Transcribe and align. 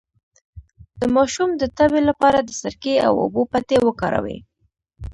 د 0.99 1.01
ماشوم 1.15 1.49
د 1.57 1.63
تبې 1.77 2.01
لپاره 2.09 2.39
د 2.41 2.49
سرکې 2.61 2.95
او 3.07 3.13
اوبو 3.23 3.41
پټۍ 3.51 3.79
وکاروئ 3.83 4.37